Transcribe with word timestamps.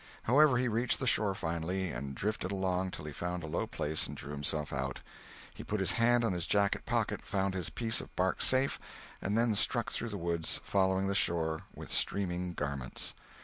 However, 0.23 0.57
he 0.57 0.67
reached 0.67 0.97
the 0.97 1.05
shore 1.05 1.35
finally, 1.35 1.91
and 1.91 2.15
drifted 2.15 2.51
along 2.51 2.89
till 2.89 3.05
he 3.05 3.13
found 3.13 3.43
a 3.43 3.47
low 3.47 3.67
place 3.67 4.07
and 4.07 4.17
drew 4.17 4.31
himself 4.31 4.73
out. 4.73 5.01
He 5.53 5.63
put 5.63 5.79
his 5.79 5.91
hand 5.91 6.23
on 6.23 6.33
his 6.33 6.47
jacket 6.47 6.87
pocket, 6.87 7.21
found 7.23 7.53
his 7.53 7.69
piece 7.69 8.01
of 8.01 8.15
bark 8.15 8.41
safe, 8.41 8.79
and 9.21 9.37
then 9.37 9.53
struck 9.53 9.91
through 9.91 10.09
the 10.09 10.17
woods, 10.17 10.59
following 10.63 11.05
the 11.05 11.13
shore, 11.13 11.65
with 11.75 11.91
streaming 11.91 12.53
garments. 12.53 13.13